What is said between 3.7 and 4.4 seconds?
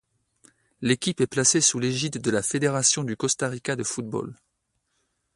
de football.